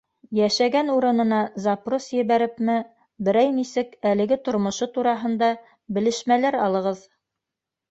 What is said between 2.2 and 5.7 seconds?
ебәрепме, берәй нисек әлеге тормошо тураһында